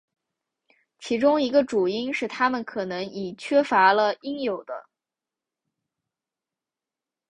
[0.97, 4.87] 其中一个主因是它们可能已缺乏了应有的。